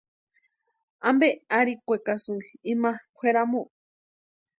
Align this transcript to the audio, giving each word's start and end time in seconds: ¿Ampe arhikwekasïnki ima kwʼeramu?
¿Ampe 1.09 1.29
arhikwekasïnki 1.57 2.51
ima 2.73 2.91
kwʼeramu? 3.15 3.61